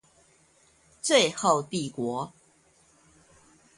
[0.99, 2.33] 最後帝國